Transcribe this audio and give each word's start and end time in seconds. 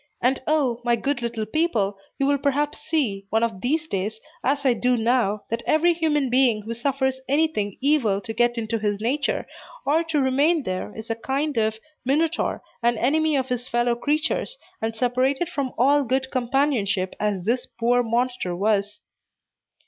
And 0.19 0.41
O, 0.47 0.81
my 0.83 0.95
good 0.95 1.21
little 1.21 1.45
people, 1.45 1.95
you 2.17 2.25
will 2.25 2.39
perhaps 2.39 2.79
see, 2.79 3.27
one 3.29 3.43
of 3.43 3.61
these 3.61 3.87
days, 3.87 4.19
as 4.43 4.65
I 4.65 4.73
do 4.73 4.97
now, 4.97 5.43
that 5.51 5.61
every 5.67 5.93
human 5.93 6.27
being 6.31 6.63
who 6.63 6.73
suffers 6.73 7.21
any 7.29 7.47
thing 7.47 7.77
evil 7.81 8.19
to 8.21 8.33
get 8.33 8.57
into 8.57 8.79
his 8.79 8.99
nature, 8.99 9.45
or 9.85 10.03
to 10.05 10.19
remain 10.19 10.63
there, 10.63 10.91
is 10.97 11.11
a 11.11 11.15
kind 11.15 11.55
of 11.55 11.77
Minotaur, 12.03 12.63
an 12.81 12.97
enemy 12.97 13.35
of 13.37 13.49
his 13.49 13.67
fellow 13.67 13.93
creatures, 13.93 14.57
and 14.81 14.95
separated 14.95 15.49
from 15.49 15.71
all 15.77 16.03
good 16.03 16.31
companionship, 16.31 17.13
as 17.19 17.45
this 17.45 17.67
poor 17.67 18.01
monster 18.01 18.55
was. 18.55 19.01